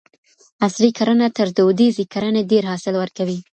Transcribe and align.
عصري 0.65 0.89
کرنه 0.97 1.27
تر 1.37 1.47
دودیزې 1.57 2.03
کرني 2.13 2.41
ډیر 2.51 2.63
حاصل 2.71 2.93
ورکوي. 2.97 3.37